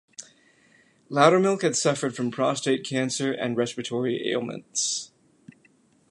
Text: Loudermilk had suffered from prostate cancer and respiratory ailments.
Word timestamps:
Loudermilk 1.11 1.61
had 1.61 1.75
suffered 1.75 2.15
from 2.15 2.31
prostate 2.31 2.83
cancer 2.83 3.31
and 3.31 3.55
respiratory 3.55 4.31
ailments. 4.31 5.11